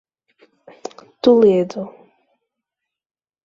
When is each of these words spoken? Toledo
Toledo 1.21 1.83